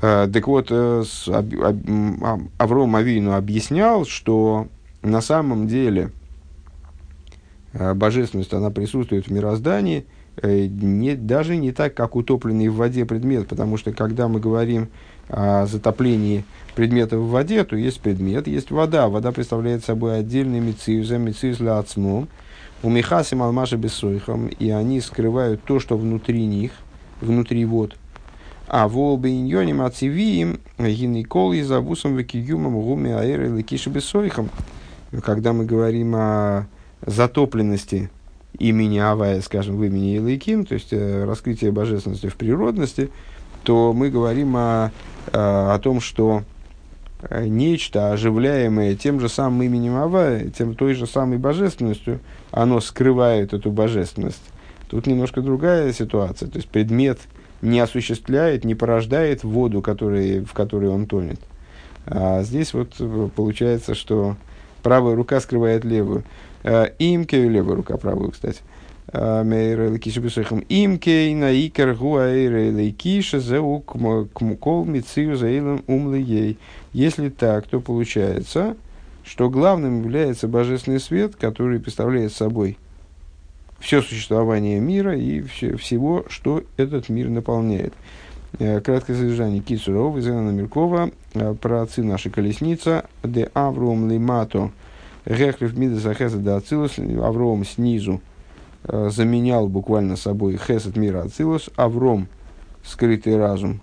[0.00, 4.68] Э, так вот, э, об, Авром Авину объяснял, что
[5.02, 6.10] на самом деле–
[7.74, 10.06] божественность, она присутствует в мироздании,
[10.36, 14.88] э, не, даже не так, как утопленный в воде предмет, потому что когда мы говорим
[15.28, 19.08] о затоплении предмета в воде, то есть предмет, есть вода.
[19.08, 22.28] Вода представляет собой отдельный мициюз, мициюз ля ацмом,
[22.82, 26.72] у михасим алмаша бессойхам, и они скрывают то, что внутри них,
[27.20, 27.96] внутри вод.
[28.66, 34.50] А волбе иньоним ацивиим гинекол и завусом векиюмом гуми аэры лекиши бессойхам.
[35.22, 36.66] Когда мы говорим о
[37.06, 38.10] затопленности
[38.58, 43.10] имени Авая, скажем, в имени Илайким, то есть э, раскрытие божественности в природности,
[43.62, 44.92] то мы говорим о,
[45.26, 46.42] э, о том, что
[47.22, 53.52] э, нечто, оживляемое тем же самым именем Авая, тем той же самой божественностью, оно скрывает
[53.52, 54.42] эту божественность.
[54.88, 56.48] Тут немножко другая ситуация.
[56.48, 57.18] То есть предмет
[57.62, 61.40] не осуществляет, не порождает воду, который, в которой он тонет.
[62.06, 62.94] А здесь вот
[63.34, 64.36] получается, что
[64.82, 66.22] правая рука скрывает левую.
[66.64, 68.62] Э, Имке, левая рука, правую, кстати.
[69.12, 70.64] Э, Мейра лекиша бесохам.
[70.68, 76.58] Имке на икер гуаэйра лекиша зеу кмукол мицию заилом умлией.
[76.94, 78.76] Если так, то получается,
[79.24, 82.78] что главным является божественный свет, который представляет собой
[83.78, 87.92] все существование мира и все, всего, что этот мир наполняет.
[88.58, 91.10] Э, краткое содержание Кицурова, Зена Миркова,
[91.60, 94.70] про отцы нашей колесница, де Аврум Лимато–
[95.26, 98.20] Гехлиф Мида Захеса да Ацилус, Авром снизу
[98.84, 102.28] э, заменял буквально собой Хесед мира Ацилус, Авром
[102.84, 103.80] скрытый разум,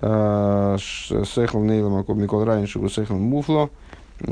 [0.00, 3.70] э, Сехл Нейлом Акоб Микол Райншигу Сехл Муфло,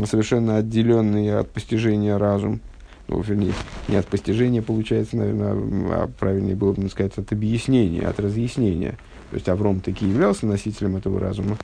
[0.04, 2.60] совершенно отделенный от постижения разум,
[3.08, 3.52] ну, вернее,
[3.88, 8.98] не от постижения, получается, наверное, а правильнее было бы сказать, от объяснения, от разъяснения.
[9.30, 11.56] То есть Авром таки являлся носителем этого разума,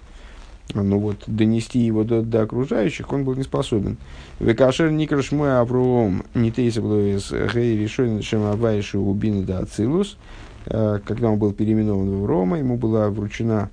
[0.75, 3.99] ну вот, донести его до, до окружающих он был не способен.
[4.41, 10.17] Векашер никраш мой Авроом не тейса было из гей решен чем авайши убины да ацилус.
[10.67, 13.71] Э, когда он был переименован в Аврома, ему была вручена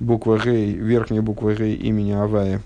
[0.00, 2.62] буква Гей, верхняя буква Гей имени Авая,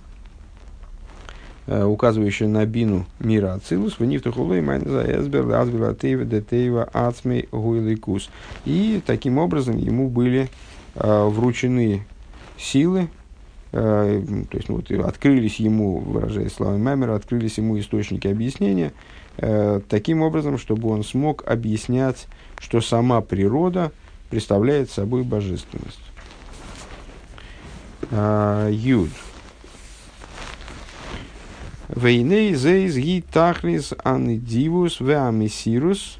[1.67, 7.49] э, указывающая на бину мира Ацилус, в них тухулы майнза эсбер азбер атеева детеева ацмей
[7.51, 8.31] гуйликус.
[8.65, 10.51] И таким образом ему были
[10.95, 12.05] э, вручены
[12.59, 13.09] силы,
[13.73, 18.93] то есть, вот, открылись ему, выражаясь словами Маймера, открылись ему источники объяснения,
[19.39, 22.27] э, таким образом, чтобы он смог объяснять,
[22.59, 23.91] что сама природа
[24.29, 26.03] представляет собой божественность.
[28.11, 29.09] Э, Юд.
[31.89, 36.19] Вейней зейз ги тахлис анидивус ве амисирус,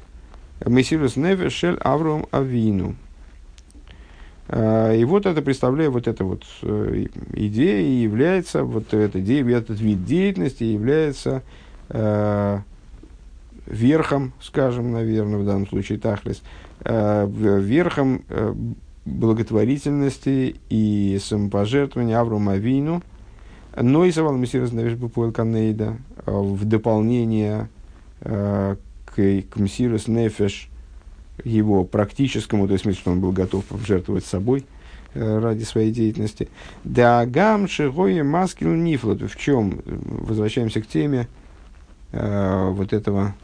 [0.59, 2.95] амисирус невешель авром авину.
[4.55, 9.79] А, и вот это, представляю, вот эта вот э, идея является, вот эта идея, этот
[9.79, 11.41] вид деятельности является
[11.89, 12.59] э,
[13.65, 16.43] верхом, скажем, наверное, в данном случае Тахлис,
[16.85, 18.21] э, верхом
[19.05, 23.01] благотворительности и самопожертвования Аврому Авину,
[23.75, 24.69] но и Савал Мессирас
[25.33, 27.69] Канейда в дополнение
[28.21, 30.69] к, к Мессирас Нефеш,
[31.43, 34.65] его практическому, то есть, что он был готов жертвовать собой
[35.13, 36.47] э, ради своей деятельности.
[36.83, 39.21] Да гам шигоя маскил нифлот.
[39.21, 39.81] В чем?
[39.85, 41.27] Возвращаемся к теме
[42.11, 43.35] э, вот этого...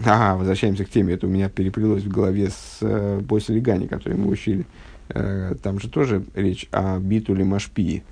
[0.00, 1.14] Ага, возвращаемся к теме.
[1.14, 4.66] Это у меня переплелось в голове с э, после Легани, который мы учили.
[5.08, 8.02] Э, там же тоже речь о битуле Машпии.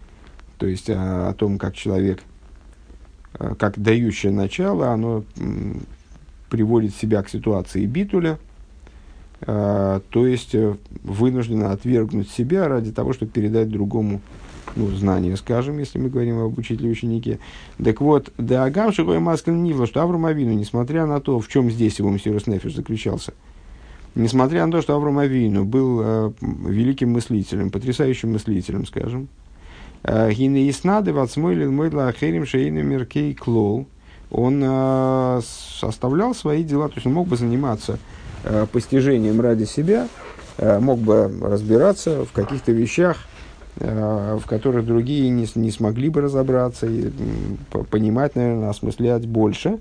[0.59, 2.20] То есть о, о том, как человек,
[3.38, 5.24] э, как дающее начало, оно
[6.55, 8.38] приводит себя к ситуации битуля,
[9.40, 14.21] э, то есть э, вынуждена отвергнуть себя ради того, чтобы передать другому
[14.77, 17.40] ну, знание, скажем, если мы говорим об учителе ученике.
[17.83, 21.73] Так вот, да агам шигой маскин нивла, что Авраам Авину, несмотря на то, в чем
[21.73, 23.35] здесь его Мсирус Нефиш заключался,
[24.14, 29.27] несмотря на то, что Авраам Авину был э, великим мыслителем, потрясающим мыслителем, скажем,
[30.05, 33.88] э, Гины и снады вацмойлил мойла ахерим шейну меркей клол,
[34.35, 35.40] он э,
[35.81, 37.99] составлял свои дела, то есть он мог бы заниматься
[38.42, 40.09] э, постижением ради себя,
[40.59, 43.18] э, мог бы разбираться в каких-то вещах,
[43.77, 47.12] э, в которых другие не, не смогли бы разобраться, и,
[47.90, 49.79] понимать, наверное, осмыслять больше.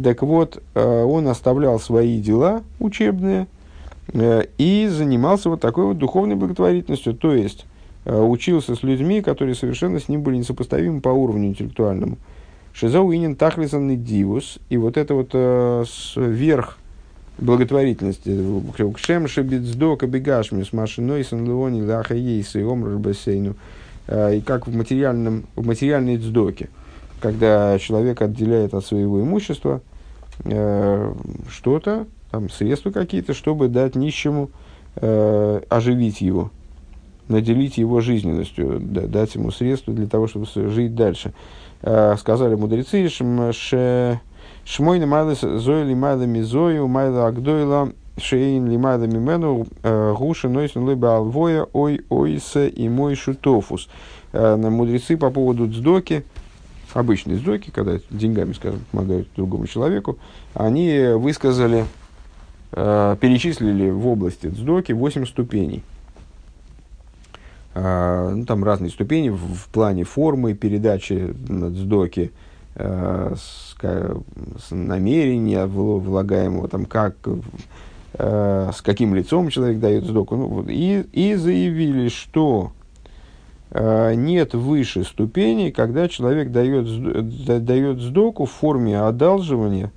[0.00, 3.48] Так вот, э, он оставлял свои дела учебные
[4.12, 7.66] э, и занимался вот такой вот духовной благотворительностью, то есть
[8.06, 12.18] учился с людьми, которые совершенно с ним были несопоставимы по уровню интеллектуальному.
[12.74, 15.84] Шизауинин тахлизанный дивус, и вот это вот э,
[16.16, 16.78] верх
[17.38, 18.36] благотворительности.
[18.94, 23.54] Кшем шебицдо кабигашмис машиной сан леони лаха ейса и омр бассейну.
[24.08, 26.68] Э, и как в, материальном, в материальной цдоке,
[27.20, 29.80] когда человек отделяет от своего имущества
[30.44, 31.14] э,
[31.48, 34.50] что-то, там, средства какие-то, чтобы дать нищему,
[34.96, 36.50] э, оживить его,
[37.28, 41.32] наделить его жизненностью, дать ему средства для того, чтобы жить дальше.
[41.80, 43.08] Сказали мудрецы,
[44.64, 51.66] шмой майла зои майла мизою, майла агдойла, шейн лимайла мимену, э, гуша нойсен лыба алвоя,
[51.72, 53.88] ой ойса и мой шутофус.
[54.32, 56.24] Э, мудрецы по поводу дздоки,
[56.92, 60.18] обычные сдоки, когда деньгами, скажем, помогают другому человеку,
[60.54, 61.86] они высказали,
[62.70, 65.82] перечислили в области дздоки 8 ступеней–
[67.74, 72.30] ну, там разные ступени в, в плане формы передачи сдоки,
[72.76, 77.16] э, с, с намерения влагаемого, там, как,
[78.14, 80.36] э, с каким лицом человек дает сдоку.
[80.36, 82.72] Ну, вот, и, и заявили, что
[83.76, 89.90] нет выше ступени, когда человек дает, дает сдоку в форме одалживания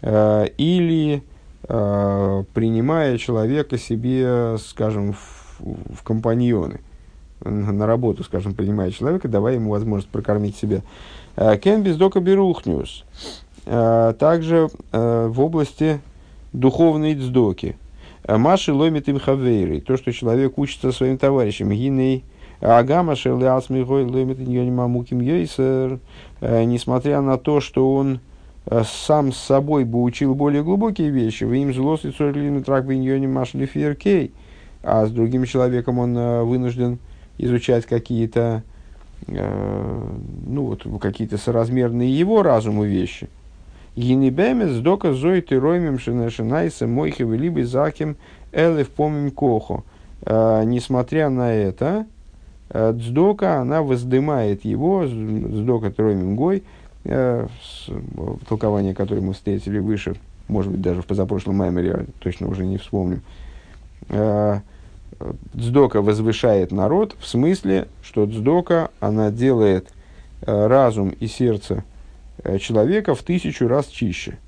[0.00, 1.22] или
[1.68, 6.80] принимая человека себе, скажем, в, в компаньоны–
[7.44, 10.82] на работу, скажем, принимает человека, давая ему возможность прокормить себя.
[11.36, 13.04] Э, кен бездока берухнюс.
[13.66, 16.00] Э, также э, в области
[16.52, 17.76] духовной дздоки.
[18.28, 19.80] Маши ломит им хавейры.
[19.80, 21.70] То, что человек учится своим товарищам.
[21.70, 22.24] Гиней
[22.60, 25.98] агама шелеас мигой ломит мамуким йойсер.
[26.40, 28.20] Несмотря на то, что он
[28.84, 33.66] сам с собой бы учил более глубокие вещи, вы им злос и трак в машли
[33.66, 34.32] феркей,
[34.84, 36.14] а с другим человеком он
[36.46, 37.00] вынужден
[37.42, 38.62] изучать какие-то
[39.26, 40.08] э,
[40.46, 43.28] ну, вот, какие-то соразмерные его разуму вещи.
[43.94, 48.16] Гинибемес дока зоит и роймем шинайса мойхевы либо заким
[48.52, 49.82] элев помим кохо.
[50.22, 52.06] Э, несмотря на это,
[52.70, 56.62] э, Дздока, она воздымает его, Дздока Троймим Гой,
[57.04, 57.46] э,
[58.48, 60.14] толкование, которое мы встретили выше,
[60.48, 63.22] может быть, даже в позапрошлом маймере, точно уже не вспомним,
[64.08, 64.60] э,
[65.54, 69.88] Дздока возвышает народ в смысле, что Дздока, она делает
[70.42, 71.84] э, разум и сердце
[72.42, 74.38] э, человека в тысячу раз чище.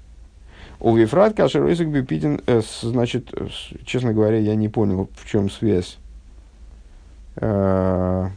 [0.81, 3.33] У Вифрат Кашеройсик Бипитин, э, значит,
[3.85, 5.99] честно говоря, я не понял, в чем связь
[7.37, 8.31] вот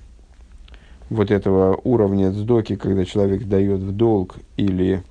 [1.29, 5.03] этого уровня дздоки, когда человек дает в долг или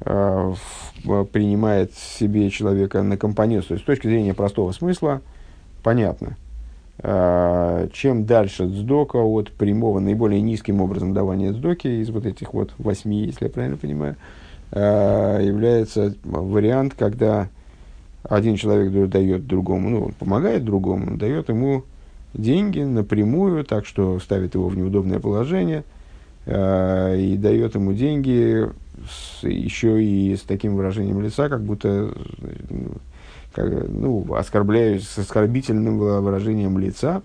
[0.00, 3.68] принимает себе человека на компаньонство.
[3.68, 5.22] То есть, с точки зрения простого смысла–
[5.84, 6.36] понятно.
[6.98, 12.72] А, чем дальше дздока от прямого, наиболее низким образом давания дздоки из вот этих вот
[12.78, 14.16] восьми, если я правильно понимаю,
[14.72, 17.48] а, является вариант, когда
[18.24, 21.84] один человек дает другому, ну, он помогает другому, дает ему
[22.32, 25.84] деньги напрямую, так что ставит его в неудобное положение
[26.46, 28.66] э, и дает ему деньги
[29.08, 32.12] с, еще и с таким выражением лица, как будто
[33.54, 37.22] как, ну, оскорбляюсь с оскорбительным выражением лица,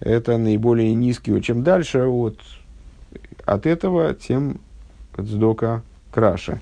[0.00, 1.40] это наиболее низкий.
[1.42, 2.38] Чем дальше от,
[3.44, 4.60] от этого, тем
[5.16, 6.60] сдока краше.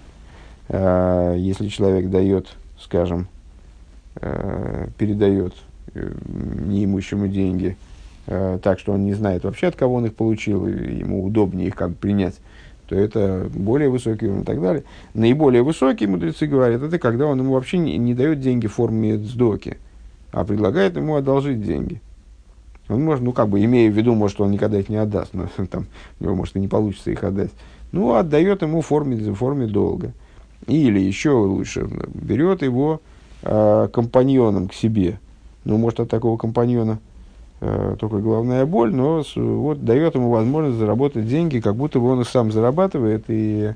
[0.68, 2.48] Э, если человек дает,
[2.78, 3.28] скажем,
[4.16, 5.54] э, передает
[5.94, 6.12] э,
[6.66, 7.76] неимущему деньги
[8.62, 11.74] так, что он не знает вообще, от кого он их получил, и ему удобнее их
[11.74, 12.34] как принять,
[12.88, 14.84] то это более высокий уровень и так далее.
[15.12, 19.18] Наиболее высокие мудрецы говорят, это когда он ему вообще не, не дает деньги в форме
[19.18, 19.76] сдоки,
[20.32, 22.00] а предлагает ему одолжить деньги.
[22.88, 25.48] Он может, ну, как бы, имея в виду, может, он никогда их не отдаст, но
[25.70, 25.86] там,
[26.18, 27.50] у него, может, и не получится их отдать.
[27.92, 30.12] Ну, отдает ему в форме, в форме долга.
[30.66, 33.02] Или еще лучше, берет его
[33.42, 35.20] э, компаньоном к себе.
[35.64, 36.98] Ну, может, от такого компаньона
[37.60, 42.28] только головная боль, но вот дает ему возможность заработать деньги, как будто бы он их
[42.28, 43.74] сам зарабатывает, и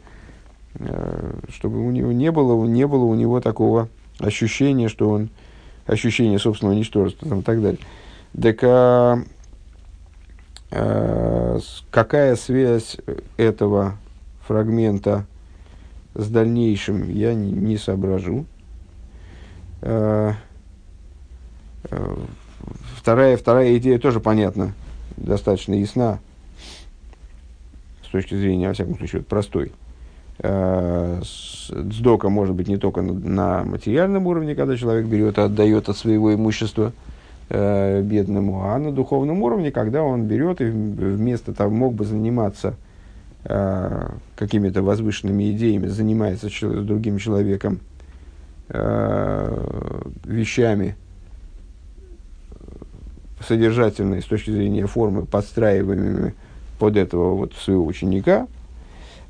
[0.75, 3.89] э, чтобы у него не было, не было у него такого
[4.21, 5.31] ощущения, что он
[5.87, 7.81] ощущение собственного ничтожества там, и так далее.
[8.41, 9.19] Так а,
[10.71, 11.59] а,
[11.91, 12.99] какая связь
[13.37, 13.97] этого
[14.47, 15.27] фрагмента
[16.15, 18.47] с дальнейшим, я не, не соображу.
[19.83, 20.35] А,
[22.97, 24.73] вторая, вторая идея тоже понятна,
[25.17, 26.19] достаточно ясна
[28.05, 29.73] с точки зрения, во всяком случае, простой.
[30.39, 35.97] Сдока может быть не только на, на материальном уровне, когда человек берет и отдает от
[35.97, 36.93] своего имущества
[37.49, 42.75] э, бедному, а на духовном уровне, когда он берет и вместо того мог бы заниматься
[43.45, 47.81] э, какими-то возвышенными идеями, занимается с другим человеком
[48.69, 50.97] э, вещами
[53.47, 56.35] содержательные с точки зрения формы, подстраиваемыми
[56.79, 58.47] под этого вот своего ученика–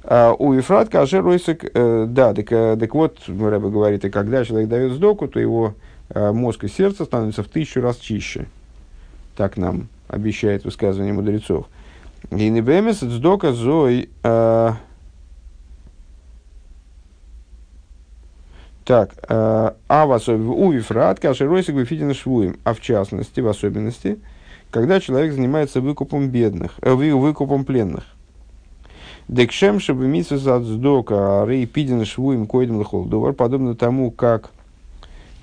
[0.05, 4.45] а, у Ефрат Кашер Ройсек, э, да, так, э, так вот, Рэба говорит, и когда
[4.45, 5.75] человек дает сдоку, то его
[6.09, 8.47] э, мозг и сердце становятся в тысячу раз чище.
[9.37, 11.67] Так нам обещает высказывание мудрецов.
[12.31, 14.09] И не бемес сдока зой...
[18.85, 19.75] Так, а
[20.07, 24.19] в у Ефрат Кашер Ройсек выфиден швуем, а в частности, в особенности,
[24.71, 28.05] когда человек занимается выкупом бедных, э, выкупом пленных–
[29.29, 34.51] Декшем, чтобы митсва сдока, рей пидин швуем койдем лохолдовар, подобно тому, как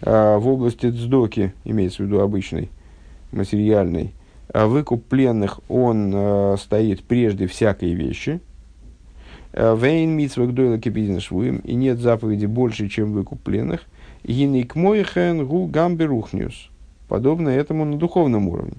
[0.01, 2.69] а, в области цдоки, имеется в виду обычной,
[3.31, 4.13] материальной,
[4.53, 8.41] а выкуп пленных, он а, стоит прежде всякой вещи.
[9.53, 13.81] А, вейн митсва гдойла кипидин швуем, и нет заповеди больше, чем выкуп пленных.
[14.23, 16.69] Гинейк мойхен гу гамберухниус.
[17.07, 18.75] Подобно этому на духовном уровне.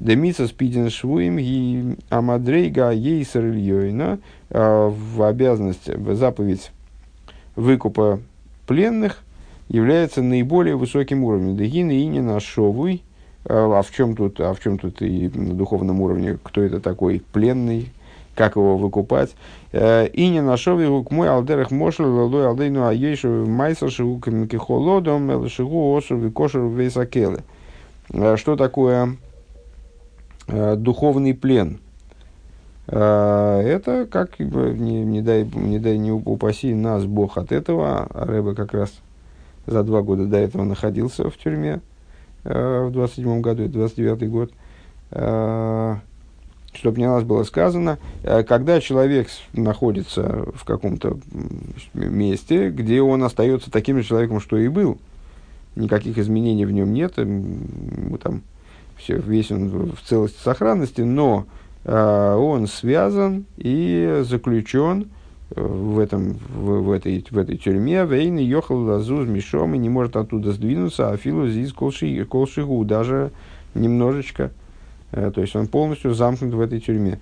[0.00, 4.20] Демиса спидин швуем и амадрейга ейсер ильёйна
[4.50, 6.70] а, в обязанность, в заповедь
[7.56, 8.20] выкупа
[8.66, 9.24] пленных
[9.68, 11.56] является наиболее высоким уровнем.
[11.56, 13.02] Дегина и не нашовуй.
[13.44, 16.80] А, а в чем тут, а в чем тут и на духовном уровне, кто это
[16.80, 17.88] такой пленный,
[18.38, 19.34] как его выкупать.
[19.72, 24.20] Э, и не нашел его к мой алдерах мошел лалой алдейну а ейшу майсер шигу
[24.46, 27.40] кихолодом шигу осу викошер вейсакелы.
[28.12, 29.16] Э, что такое
[30.46, 31.80] Э, духовный плен.
[32.86, 38.54] Это, как не, не, дай, не дай не упаси нас Бог от этого, а Рэбе
[38.54, 38.90] как раз
[39.66, 41.82] за два года до этого находился в тюрьме
[42.44, 44.52] в 27 году, это 29 год.
[46.72, 51.18] Чтобы не нас было сказано, когда человек находится в каком-то
[51.94, 54.98] месте, где он остается таким же человеком, что и был,
[55.76, 58.42] никаких изменений в нем нет, там
[58.96, 61.46] все, весь он в целости сохранности, но
[61.84, 65.08] э, он связан и заключен
[65.50, 69.88] э, в, этом, в, в, этой, в этой тюрьме, Вейн ехал лазуз мешом и не
[69.88, 73.30] может оттуда сдвинуться, а филу здесь колшигу, даже
[73.74, 74.50] немножечко, э,
[75.10, 77.18] то есть он полностью замкнут в этой тюрьме.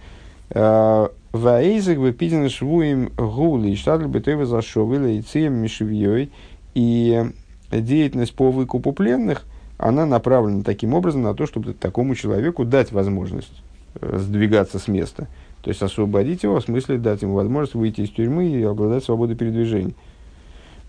[0.50, 6.30] Э, Ваэйзек бы пиден швуем гули, штадль бы ты зашовыла и мишевьей,
[6.74, 7.24] и
[7.70, 9.44] деятельность по выкупу пленных–
[9.78, 13.62] она направлена таким образом на то, чтобы такому человеку дать возможность
[14.00, 15.28] э, сдвигаться с места.
[15.62, 19.36] То есть освободить его, в смысле дать ему возможность выйти из тюрьмы и обладать свободой
[19.36, 19.94] передвижения.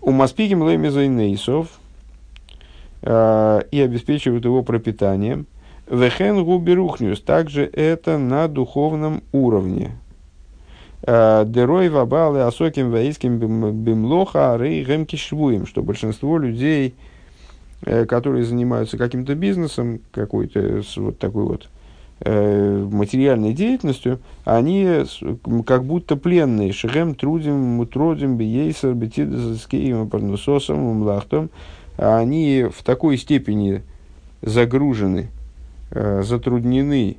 [0.00, 0.62] У Маспиким
[3.02, 5.46] э, и обеспечивают его пропитанием.
[5.90, 7.20] Вехен Губерухниус.
[7.20, 9.92] Также это на духовном уровне.
[11.02, 16.94] Э, Дерой вабалы асоким ваиским бимлоха рей гемкишвуем, что большинство людей–
[17.82, 21.68] Э, которые занимаются каким-то бизнесом, какой-то вот такой вот
[22.18, 25.04] э, материальной деятельностью, они
[25.64, 26.72] как будто пленные.
[26.72, 31.50] Шехем трудим, мутродим, биейсер, бетидескеем, парнусосом, млахтом.
[31.96, 33.82] Они в такой степени
[34.42, 35.28] загружены,
[35.90, 37.18] затруднены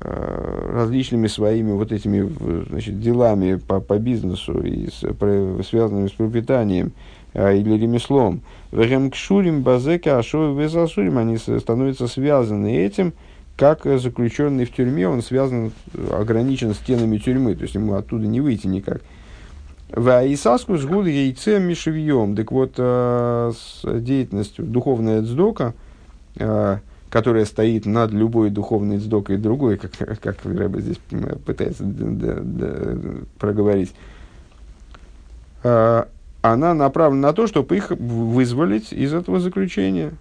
[0.00, 2.28] различными своими вот этими
[2.68, 6.92] значит, делами по, по бизнесу, и с, про, связанными с пропитанием
[7.34, 8.42] э, или ремеслом.
[8.72, 13.12] Вегемкшурим базека ашовы везасурим, они становятся связаны этим,
[13.56, 15.72] как заключенный в тюрьме, он связан,
[16.10, 19.02] ограничен стенами тюрьмы, то есть ему оттуда не выйти никак.
[19.94, 22.34] Ваисаску с гуд яйцем мишевьем.
[22.34, 25.74] Так вот, э, с деятельностью духовная дздока,
[26.36, 26.78] э,
[27.12, 30.98] которая стоит над любой духовной дздокой другой, как, как Рэбе здесь
[31.44, 33.92] пытается д- д- д- проговорить,
[35.62, 36.04] э,
[36.40, 40.14] она направлена на то, чтобы их вызволить из этого заключения.